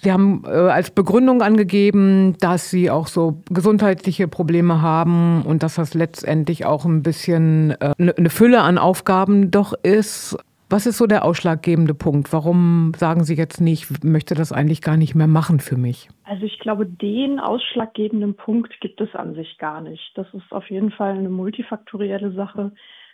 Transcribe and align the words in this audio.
Sie 0.00 0.12
haben 0.12 0.42
äh, 0.46 0.50
als 0.50 0.90
Begründung 0.90 1.42
angegeben, 1.42 2.36
dass 2.40 2.70
Sie 2.70 2.90
auch 2.90 3.06
so 3.06 3.42
gesundheitliche 3.50 4.28
Probleme 4.28 4.82
haben 4.82 5.42
und 5.42 5.62
dass 5.62 5.76
das 5.76 5.94
letztendlich 5.94 6.66
auch 6.66 6.84
ein 6.84 7.02
bisschen 7.02 7.72
äh, 7.80 7.92
eine 7.98 8.14
ne 8.16 8.30
Fülle 8.30 8.62
an 8.62 8.78
Aufgaben 8.78 9.50
doch 9.50 9.72
ist. 9.82 10.36
Was 10.70 10.86
ist 10.86 10.98
so 10.98 11.06
der 11.06 11.24
ausschlaggebende 11.24 11.94
Punkt? 11.94 12.32
Warum 12.32 12.92
sagen 12.96 13.24
Sie 13.24 13.34
jetzt 13.34 13.60
nicht, 13.60 13.90
ich 13.90 14.02
möchte 14.02 14.34
das 14.34 14.50
eigentlich 14.50 14.80
gar 14.80 14.96
nicht 14.96 15.14
mehr 15.14 15.26
machen 15.26 15.60
für 15.60 15.76
mich? 15.76 16.08
Also 16.24 16.44
ich 16.46 16.58
glaube, 16.58 16.86
den 16.86 17.38
ausschlaggebenden 17.38 18.34
Punkt 18.34 18.80
gibt 18.80 19.00
es 19.00 19.14
an 19.14 19.34
sich 19.34 19.58
gar 19.58 19.80
nicht. 19.82 20.12
Das 20.14 20.26
ist 20.32 20.50
auf 20.50 20.68
jeden 20.70 20.90
Fall 20.90 21.18
eine 21.18 21.28
multifaktorielle 21.28 22.32
Sache. 22.32 22.72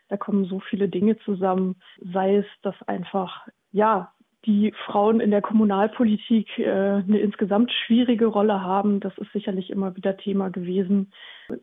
Da 0.09 0.17
kommen 0.17 0.45
so 0.45 0.61
viele 0.61 0.89
Dinge 0.89 1.19
zusammen, 1.19 1.77
sei 2.13 2.37
es, 2.37 2.47
dass 2.63 2.75
einfach, 2.87 3.47
ja, 3.73 4.13
die 4.47 4.73
Frauen 4.87 5.21
in 5.21 5.31
der 5.31 5.43
Kommunalpolitik 5.43 6.59
äh, 6.59 6.65
eine 6.65 7.19
insgesamt 7.19 7.71
schwierige 7.73 8.27
Rolle 8.27 8.63
haben. 8.63 9.01
Das 9.01 9.17
ist 9.19 9.33
sicherlich 9.33 9.71
immer 9.71 9.97
wieder 9.97 10.17
Thema 10.17 10.51
gewesen. 10.51 11.13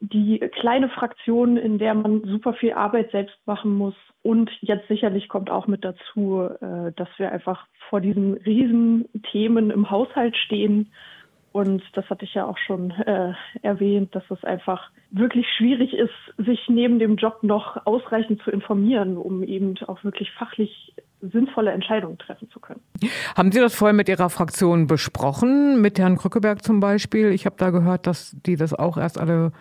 Die 0.02 0.40
kleine 0.40 0.90
Fraktion, 0.90 1.58
in 1.58 1.80
der 1.80 1.94
man 1.94 2.24
super 2.24 2.54
viel 2.54 2.74
Arbeit 2.74 3.12
selbst 3.12 3.38
machen 3.46 3.76
muss. 3.76 3.96
Und 4.22 4.52
jetzt 4.62 4.88
sicherlich 4.88 5.30
kommt 5.30 5.50
auch 5.50 5.68
mit 5.68 5.84
dazu, 5.84 6.50
äh, 6.62 6.92
dass 6.96 7.10
wir 7.18 7.32
einfach 7.32 7.66
vor 7.90 8.02
diesen 8.02 8.34
Riesenthemen 8.34 9.72
im 9.72 9.90
Haushalt 9.90 10.36
stehen 10.36 10.92
und 11.58 11.82
das 11.94 12.08
hatte 12.12 12.23
ich 12.23 12.36
ja 12.36 12.46
auch 12.46 12.59
schon 12.59 12.92
äh, 12.92 13.34
erwähnt, 13.64 14.14
dass 14.14 14.23
es 14.30 14.44
einfach 14.44 14.92
wirklich 15.09 15.48
schwierig 15.58 15.92
ist, 15.92 16.14
sich 16.38 16.59
neben 16.68 17.00
dem 17.00 17.16
Job 17.16 17.42
noch 17.42 17.84
ausreichend 17.88 18.44
zu 18.44 18.52
informieren, 18.52 19.18
um 19.18 19.42
eben 19.42 19.76
auch 19.88 20.04
wirklich 20.04 20.32
fachlich 20.34 20.94
sinnvolle 21.22 21.72
Entscheidungen 21.72 22.18
treffen 22.18 22.50
zu 22.50 22.60
können. 22.60 22.82
Haben 23.36 23.52
Sie 23.52 23.60
das 23.60 23.76
vorher 23.76 23.94
mit 23.94 24.10
Ihrer 24.10 24.30
Fraktion 24.30 24.88
besprochen, 24.88 25.82
mit 25.82 26.00
Herrn 26.00 26.18
Krückeberg 26.18 26.64
zum 26.64 26.80
Beispiel? 26.80 27.32
Ich 27.32 27.46
habe 27.46 27.56
da 27.58 27.70
gehört, 27.70 28.08
dass 28.08 28.36
die 28.46 28.56
das 28.56 28.74
auch 28.74 28.98
erst 28.98 29.20
alle 29.20 29.52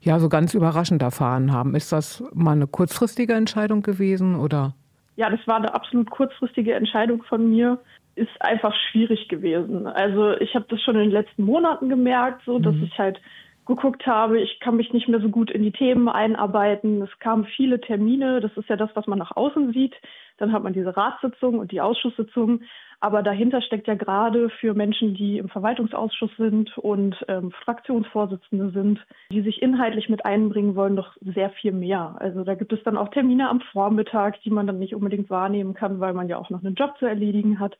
ja 0.00 0.18
so 0.18 0.28
ganz 0.28 0.54
überraschend 0.54 1.02
erfahren 1.02 1.52
haben. 1.52 1.74
Ist 1.74 1.92
das 1.92 2.22
mal 2.34 2.52
eine 2.52 2.66
kurzfristige 2.66 3.34
Entscheidung 3.34 3.82
gewesen 3.82 4.36
oder? 4.36 4.74
Ja, 5.16 5.30
das 5.30 5.40
war 5.46 5.56
eine 5.56 5.72
absolut 5.74 6.10
kurzfristige 6.10 6.74
Entscheidung 6.74 7.22
von 7.22 7.48
mir 7.48 7.78
ist 8.16 8.30
einfach 8.40 8.74
schwierig 8.90 9.28
gewesen. 9.28 9.86
Also 9.86 10.32
ich 10.38 10.54
habe 10.54 10.66
das 10.68 10.80
schon 10.82 10.94
in 10.94 11.02
den 11.02 11.10
letzten 11.10 11.44
Monaten 11.44 11.88
gemerkt, 11.88 12.42
so 12.44 12.58
dass 12.58 12.74
mhm. 12.74 12.84
ich 12.84 12.98
halt 12.98 13.20
geguckt 13.66 14.06
habe, 14.06 14.40
ich 14.40 14.60
kann 14.60 14.76
mich 14.76 14.92
nicht 14.92 15.08
mehr 15.08 15.20
so 15.20 15.28
gut 15.28 15.50
in 15.50 15.62
die 15.62 15.72
Themen 15.72 16.08
einarbeiten. 16.08 17.02
Es 17.02 17.18
kamen 17.18 17.46
viele 17.56 17.80
Termine, 17.80 18.40
das 18.40 18.56
ist 18.56 18.68
ja 18.68 18.76
das, 18.76 18.90
was 18.94 19.06
man 19.06 19.18
nach 19.18 19.36
außen 19.36 19.72
sieht. 19.72 19.94
Dann 20.36 20.52
hat 20.52 20.62
man 20.62 20.72
diese 20.72 20.96
Ratssitzung 20.96 21.58
und 21.58 21.72
die 21.72 21.80
Ausschusssitzung. 21.80 22.62
Aber 23.00 23.22
dahinter 23.22 23.60
steckt 23.60 23.86
ja 23.86 23.94
gerade 23.94 24.48
für 24.48 24.74
Menschen, 24.74 25.14
die 25.14 25.38
im 25.38 25.48
Verwaltungsausschuss 25.48 26.30
sind 26.38 26.76
und 26.78 27.16
ähm, 27.28 27.50
Fraktionsvorsitzende 27.50 28.70
sind, 28.70 29.04
die 29.30 29.42
sich 29.42 29.60
inhaltlich 29.62 30.08
mit 30.08 30.24
einbringen 30.24 30.74
wollen, 30.74 30.94
noch 30.94 31.14
sehr 31.20 31.50
viel 31.50 31.72
mehr. 31.72 32.16
Also 32.18 32.44
da 32.44 32.54
gibt 32.54 32.72
es 32.72 32.82
dann 32.82 32.96
auch 32.96 33.08
Termine 33.10 33.48
am 33.48 33.60
Vormittag, 33.60 34.40
die 34.42 34.50
man 34.50 34.66
dann 34.66 34.78
nicht 34.78 34.94
unbedingt 34.94 35.30
wahrnehmen 35.30 35.74
kann, 35.74 36.00
weil 36.00 36.14
man 36.14 36.28
ja 36.28 36.38
auch 36.38 36.50
noch 36.50 36.64
einen 36.64 36.76
Job 36.76 36.96
zu 36.98 37.06
erledigen 37.06 37.60
hat. 37.60 37.76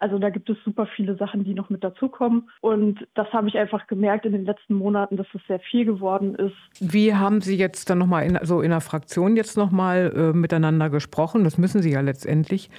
Also 0.00 0.18
da 0.18 0.30
gibt 0.30 0.48
es 0.48 0.56
super 0.64 0.86
viele 0.96 1.16
Sachen, 1.16 1.44
die 1.44 1.54
noch 1.54 1.70
mit 1.70 1.84
dazukommen. 1.84 2.48
Und 2.62 3.06
das 3.14 3.28
habe 3.32 3.48
ich 3.48 3.58
einfach 3.58 3.86
gemerkt 3.86 4.24
in 4.24 4.32
den 4.32 4.44
letzten 4.46 4.74
Monaten, 4.74 5.16
dass 5.16 5.26
es 5.34 5.42
sehr 5.46 5.60
viel 5.60 5.84
geworden 5.84 6.34
ist. 6.34 6.56
Wie 6.80 7.14
haben 7.14 7.42
Sie 7.42 7.56
jetzt 7.56 7.90
dann 7.90 7.98
nochmal 7.98 8.24
in, 8.24 8.36
also 8.36 8.62
in 8.62 8.70
der 8.70 8.80
Fraktion 8.80 9.36
jetzt 9.36 9.56
nochmal 9.56 10.12
äh, 10.16 10.36
miteinander 10.36 10.88
gesprochen? 10.88 11.44
Das 11.44 11.58
müssen 11.58 11.82
Sie 11.82 11.92
ja 11.92 12.00
letztendlich. 12.00 12.70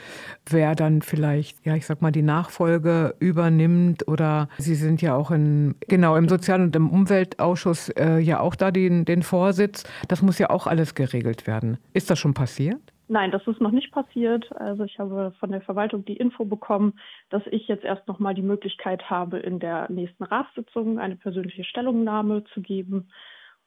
Wer 0.49 0.73
dann 0.73 1.03
vielleicht, 1.03 1.63
ja, 1.65 1.75
ich 1.75 1.85
sag 1.85 2.01
mal, 2.01 2.11
die 2.11 2.23
Nachfolge 2.23 3.15
übernimmt 3.19 4.07
oder 4.07 4.49
Sie 4.57 4.75
sind 4.75 5.01
ja 5.01 5.15
auch 5.15 5.29
in, 5.29 5.75
genau, 5.87 6.15
im 6.15 6.27
Sozial- 6.27 6.61
und 6.61 6.75
im 6.75 6.89
Umweltausschuss 6.89 7.89
äh, 7.89 8.17
ja 8.17 8.39
auch 8.39 8.55
da 8.55 8.71
den, 8.71 9.05
den 9.05 9.21
Vorsitz. 9.21 9.83
Das 10.07 10.23
muss 10.23 10.39
ja 10.39 10.49
auch 10.49 10.65
alles 10.65 10.95
geregelt 10.95 11.45
werden. 11.45 11.77
Ist 11.93 12.09
das 12.09 12.17
schon 12.17 12.33
passiert? 12.33 12.81
Nein, 13.11 13.31
das 13.31 13.45
ist 13.45 13.59
noch 13.59 13.71
nicht 13.71 13.91
passiert. 13.91 14.49
Also 14.53 14.85
ich 14.85 14.97
habe 14.97 15.33
von 15.37 15.51
der 15.51 15.59
Verwaltung 15.59 16.05
die 16.05 16.15
Info 16.15 16.45
bekommen, 16.45 16.97
dass 17.29 17.43
ich 17.47 17.67
jetzt 17.67 17.83
erst 17.83 18.07
noch 18.07 18.19
mal 18.19 18.33
die 18.33 18.41
Möglichkeit 18.41 19.09
habe, 19.09 19.37
in 19.37 19.59
der 19.59 19.91
nächsten 19.91 20.23
Ratssitzung 20.23 20.97
eine 20.97 21.17
persönliche 21.17 21.65
Stellungnahme 21.65 22.45
zu 22.53 22.61
geben. 22.61 23.11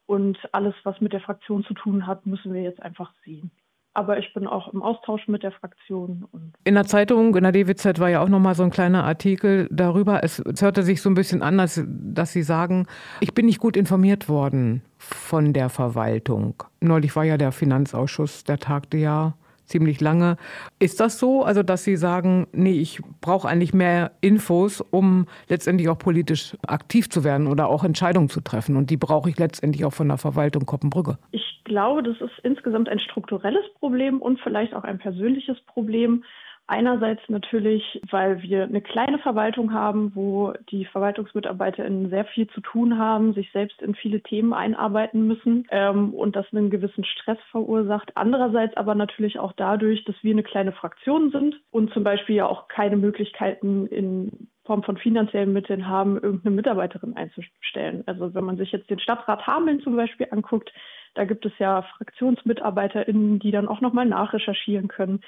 Und 0.06 0.38
alles, 0.52 0.74
was 0.84 0.98
mit 1.02 1.12
der 1.12 1.20
Fraktion 1.20 1.62
zu 1.64 1.74
tun 1.74 2.06
hat, 2.06 2.24
müssen 2.24 2.54
wir 2.54 2.62
jetzt 2.62 2.80
einfach 2.80 3.12
sehen. 3.22 3.50
Aber 3.94 4.18
ich 4.18 4.34
bin 4.34 4.46
auch 4.48 4.72
im 4.72 4.82
Austausch 4.82 5.28
mit 5.28 5.44
der 5.44 5.52
Fraktion. 5.52 6.26
in 6.64 6.74
der 6.74 6.84
Zeitung, 6.84 7.34
in 7.36 7.44
der 7.44 7.52
DWZ 7.52 8.00
war 8.00 8.10
ja 8.10 8.20
auch 8.20 8.28
noch 8.28 8.40
mal 8.40 8.56
so 8.56 8.64
ein 8.64 8.70
kleiner 8.70 9.04
Artikel 9.04 9.68
darüber. 9.70 10.24
Es, 10.24 10.40
es 10.40 10.62
hörte 10.62 10.82
sich 10.82 11.00
so 11.00 11.08
ein 11.08 11.14
bisschen 11.14 11.42
an, 11.42 11.58
dass, 11.58 11.82
dass 11.86 12.32
Sie 12.32 12.42
sagen, 12.42 12.86
ich 13.20 13.34
bin 13.34 13.46
nicht 13.46 13.60
gut 13.60 13.76
informiert 13.76 14.28
worden 14.28 14.82
von 14.98 15.52
der 15.52 15.68
Verwaltung. 15.68 16.64
Neulich 16.80 17.14
war 17.14 17.24
ja 17.24 17.36
der 17.36 17.52
Finanzausschuss, 17.52 18.42
der 18.42 18.58
tagte 18.58 18.96
ja 18.96 19.34
ziemlich 19.64 20.00
lange. 20.00 20.36
Ist 20.78 21.00
das 21.00 21.18
so, 21.18 21.44
also 21.44 21.62
dass 21.62 21.84
Sie 21.84 21.96
sagen, 21.96 22.46
nee, 22.52 22.80
ich 22.80 23.00
brauche 23.20 23.48
eigentlich 23.48 23.74
mehr 23.74 24.12
Infos, 24.20 24.80
um 24.80 25.26
letztendlich 25.48 25.88
auch 25.88 25.98
politisch 25.98 26.56
aktiv 26.66 27.08
zu 27.08 27.24
werden 27.24 27.46
oder 27.46 27.68
auch 27.68 27.84
Entscheidungen 27.84 28.28
zu 28.28 28.40
treffen? 28.40 28.76
Und 28.76 28.90
die 28.90 28.96
brauche 28.96 29.30
ich 29.30 29.38
letztendlich 29.38 29.84
auch 29.84 29.92
von 29.92 30.08
der 30.08 30.18
Verwaltung 30.18 30.66
Koppenbrügge. 30.66 31.18
Ich 31.30 31.62
glaube, 31.74 32.04
das 32.04 32.20
ist 32.20 32.38
insgesamt 32.44 32.88
ein 32.88 33.00
strukturelles 33.00 33.64
Problem 33.80 34.22
und 34.22 34.38
vielleicht 34.38 34.74
auch 34.74 34.84
ein 34.84 34.98
persönliches 34.98 35.60
Problem. 35.62 36.22
Einerseits 36.68 37.20
natürlich, 37.26 38.00
weil 38.12 38.42
wir 38.42 38.62
eine 38.62 38.80
kleine 38.80 39.18
Verwaltung 39.18 39.72
haben, 39.72 40.12
wo 40.14 40.52
die 40.70 40.84
VerwaltungsmitarbeiterInnen 40.84 42.10
sehr 42.10 42.26
viel 42.26 42.46
zu 42.46 42.60
tun 42.60 42.96
haben, 42.96 43.34
sich 43.34 43.50
selbst 43.50 43.82
in 43.82 43.96
viele 43.96 44.20
Themen 44.20 44.52
einarbeiten 44.52 45.26
müssen 45.26 45.66
ähm, 45.70 46.14
und 46.14 46.36
das 46.36 46.46
einen 46.52 46.70
gewissen 46.70 47.04
Stress 47.04 47.38
verursacht. 47.50 48.12
Andererseits 48.14 48.76
aber 48.76 48.94
natürlich 48.94 49.40
auch 49.40 49.52
dadurch, 49.52 50.04
dass 50.04 50.14
wir 50.22 50.32
eine 50.32 50.44
kleine 50.44 50.72
Fraktion 50.72 51.32
sind 51.32 51.60
und 51.72 51.92
zum 51.92 52.04
Beispiel 52.04 52.36
ja 52.36 52.46
auch 52.46 52.68
keine 52.68 52.96
Möglichkeiten 52.96 53.88
in 53.88 54.48
Form 54.64 54.84
von 54.84 54.96
finanziellen 54.96 55.52
Mitteln 55.52 55.88
haben, 55.88 56.14
irgendeine 56.14 56.54
Mitarbeiterin 56.54 57.16
einzustellen. 57.16 58.04
Also 58.06 58.32
wenn 58.32 58.44
man 58.44 58.58
sich 58.58 58.70
jetzt 58.70 58.88
den 58.88 59.00
Stadtrat 59.00 59.44
Hameln 59.46 59.80
zum 59.80 59.96
Beispiel 59.96 60.28
anguckt, 60.30 60.72
da 61.14 61.24
gibt 61.24 61.46
es 61.46 61.52
ja 61.58 61.82
FraktionsmitarbeiterInnen, 61.82 63.38
die 63.38 63.50
dann 63.50 63.68
auch 63.68 63.80
nochmal 63.80 64.06
nachrecherchieren 64.06 64.88
können 64.88 65.20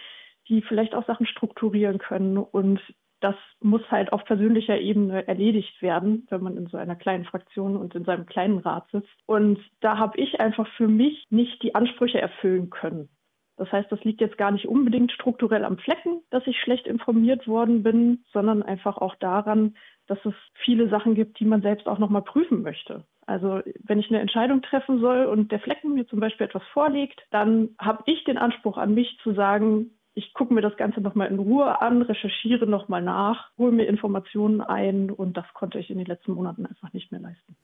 die 0.48 0.62
vielleicht 0.62 0.94
auch 0.94 1.06
Sachen 1.06 1.26
strukturieren 1.26 1.98
können. 1.98 2.38
Und 2.38 2.80
das 3.20 3.34
muss 3.60 3.82
halt 3.90 4.12
auf 4.12 4.24
persönlicher 4.24 4.78
Ebene 4.78 5.26
erledigt 5.26 5.80
werden, 5.80 6.26
wenn 6.30 6.42
man 6.42 6.56
in 6.56 6.66
so 6.66 6.76
einer 6.76 6.96
kleinen 6.96 7.24
Fraktion 7.24 7.76
und 7.76 7.94
in 7.94 8.04
seinem 8.04 8.26
kleinen 8.26 8.58
Rat 8.58 8.88
sitzt. 8.92 9.16
Und 9.26 9.58
da 9.80 9.98
habe 9.98 10.18
ich 10.18 10.40
einfach 10.40 10.68
für 10.76 10.88
mich 10.88 11.24
nicht 11.30 11.62
die 11.62 11.74
Ansprüche 11.74 12.20
erfüllen 12.20 12.70
können. 12.70 13.08
Das 13.56 13.72
heißt, 13.72 13.90
das 13.90 14.04
liegt 14.04 14.20
jetzt 14.20 14.36
gar 14.36 14.50
nicht 14.50 14.68
unbedingt 14.68 15.12
strukturell 15.12 15.64
am 15.64 15.78
Flecken, 15.78 16.20
dass 16.28 16.46
ich 16.46 16.60
schlecht 16.60 16.86
informiert 16.86 17.48
worden 17.48 17.82
bin, 17.82 18.22
sondern 18.30 18.62
einfach 18.62 18.98
auch 18.98 19.14
daran, 19.14 19.76
dass 20.06 20.24
es 20.24 20.34
viele 20.64 20.88
Sachen 20.88 21.14
gibt, 21.14 21.40
die 21.40 21.44
man 21.44 21.62
selbst 21.62 21.86
auch 21.86 21.98
nochmal 21.98 22.22
prüfen 22.22 22.62
möchte. 22.62 23.04
Also 23.26 23.60
wenn 23.82 23.98
ich 23.98 24.08
eine 24.08 24.20
Entscheidung 24.20 24.62
treffen 24.62 25.00
soll 25.00 25.26
und 25.26 25.50
der 25.50 25.60
Flecken 25.60 25.94
mir 25.94 26.06
zum 26.06 26.20
Beispiel 26.20 26.46
etwas 26.46 26.62
vorlegt, 26.72 27.20
dann 27.30 27.70
habe 27.78 28.02
ich 28.06 28.22
den 28.24 28.38
Anspruch 28.38 28.76
an 28.76 28.94
mich 28.94 29.18
zu 29.22 29.34
sagen, 29.34 29.90
ich 30.14 30.32
gucke 30.32 30.54
mir 30.54 30.62
das 30.62 30.76
Ganze 30.76 31.00
nochmal 31.00 31.28
in 31.28 31.38
Ruhe 31.38 31.80
an, 31.80 32.02
recherchiere 32.02 32.66
nochmal 32.66 33.02
nach, 33.02 33.50
hole 33.58 33.72
mir 33.72 33.84
Informationen 33.84 34.60
ein 34.60 35.10
und 35.10 35.36
das 35.36 35.44
konnte 35.54 35.78
ich 35.78 35.90
in 35.90 35.98
den 35.98 36.06
letzten 36.06 36.32
Monaten 36.32 36.64
einfach 36.66 36.92
nicht 36.92 37.12
mehr 37.12 37.20
leisten. 37.20 37.55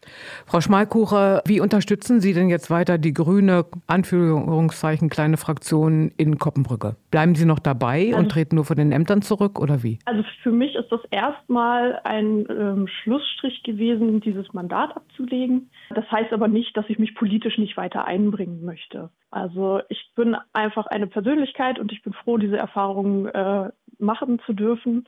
Frau 0.46 0.60
Schmalkucher, 0.60 1.42
wie 1.46 1.60
unterstützen 1.60 2.20
Sie 2.20 2.34
denn 2.34 2.48
jetzt 2.48 2.70
weiter 2.70 2.98
die 2.98 3.12
grüne, 3.12 3.64
Anführungszeichen, 3.86 5.08
kleine 5.08 5.36
Fraktion 5.36 6.12
in 6.16 6.38
Koppenbrücke? 6.38 6.96
Bleiben 7.10 7.34
Sie 7.34 7.44
noch 7.44 7.58
dabei 7.58 8.06
also, 8.08 8.18
und 8.18 8.28
treten 8.30 8.56
nur 8.56 8.64
von 8.64 8.76
den 8.76 8.92
Ämtern 8.92 9.22
zurück 9.22 9.60
oder 9.60 9.82
wie? 9.82 9.98
Also 10.04 10.22
für 10.42 10.52
mich 10.52 10.74
ist 10.74 10.90
das 10.90 11.00
erstmal 11.10 12.00
ein 12.04 12.46
ähm, 12.50 12.88
Schlussstrich 12.88 13.62
gewesen, 13.62 14.20
dieses 14.20 14.52
Mandat 14.52 14.96
abzulegen. 14.96 15.70
Das 15.94 16.10
heißt 16.10 16.32
aber 16.32 16.48
nicht, 16.48 16.76
dass 16.76 16.88
ich 16.88 16.98
mich 16.98 17.14
politisch 17.14 17.58
nicht 17.58 17.76
weiter 17.76 18.04
einbringen 18.04 18.64
möchte. 18.64 19.10
Also 19.30 19.80
ich 19.88 20.10
bin 20.14 20.36
einfach 20.52 20.86
eine 20.86 21.06
Persönlichkeit 21.06 21.78
und 21.78 21.92
ich 21.92 22.02
bin 22.02 22.12
froh, 22.12 22.36
diese 22.36 22.56
Erfahrungen 22.56 23.26
äh, 23.26 23.70
machen 23.98 24.40
zu 24.44 24.52
dürfen, 24.52 25.06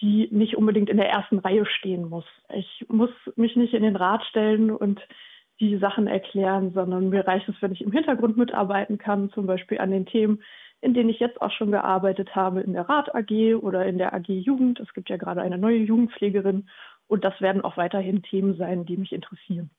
die 0.00 0.28
nicht 0.30 0.56
unbedingt 0.56 0.90
in 0.90 0.96
der 0.96 1.08
ersten 1.08 1.38
Reihe 1.38 1.64
stehen 1.66 2.08
muss. 2.08 2.26
Ich 2.54 2.84
muss 2.88 3.10
mich 3.36 3.56
nicht 3.56 3.74
in 3.74 3.82
den 3.82 3.96
Rat 3.96 4.22
stellen 4.24 4.70
und 4.70 5.00
die 5.58 5.78
Sachen 5.78 6.06
erklären, 6.06 6.72
sondern 6.74 7.08
mir 7.08 7.26
reicht 7.26 7.48
es, 7.48 7.54
wenn 7.60 7.72
ich 7.72 7.80
im 7.80 7.92
Hintergrund 7.92 8.36
mitarbeiten 8.36 8.98
kann, 8.98 9.30
zum 9.30 9.46
Beispiel 9.46 9.78
an 9.78 9.90
den 9.90 10.04
Themen, 10.04 10.42
in 10.82 10.92
denen 10.92 11.08
ich 11.08 11.18
jetzt 11.18 11.40
auch 11.40 11.50
schon 11.50 11.70
gearbeitet 11.70 12.34
habe, 12.36 12.60
in 12.60 12.74
der 12.74 12.88
Rat 12.88 13.14
AG 13.14 13.56
oder 13.56 13.86
in 13.86 13.96
der 13.96 14.12
AG 14.12 14.28
Jugend. 14.28 14.80
Es 14.80 14.92
gibt 14.92 15.08
ja 15.08 15.16
gerade 15.16 15.40
eine 15.40 15.56
neue 15.56 15.78
Jugendpflegerin 15.78 16.68
und 17.06 17.24
das 17.24 17.40
werden 17.40 17.62
auch 17.62 17.78
weiterhin 17.78 18.22
Themen 18.22 18.56
sein, 18.56 18.84
die 18.84 18.98
mich 18.98 19.12
interessieren. 19.12 19.70